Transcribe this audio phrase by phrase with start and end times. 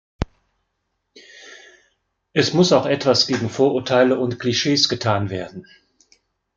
[2.33, 5.67] Es muss auch etwas gegen Vorurteile und Klischees getan werden.